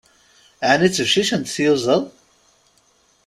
Ɛni 0.69 0.89
ttbeccicent 0.89 1.51
tyuzaḍ? 1.55 2.03